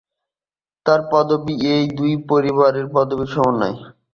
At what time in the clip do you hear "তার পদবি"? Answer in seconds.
0.85-1.55